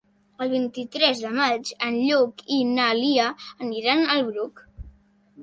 El 0.43 0.47
vint-i-tres 0.51 1.21
de 1.25 1.29
maig 1.39 1.71
en 1.89 1.99
Lluc 2.07 2.41
i 2.57 2.59
na 2.71 2.89
Lia 3.01 3.29
aniran 3.67 4.03
al 4.17 4.27
Bruc. 4.33 4.67